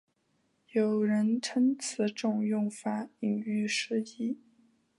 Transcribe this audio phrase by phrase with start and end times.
[0.71, 4.39] 有人称此种用法引喻失义。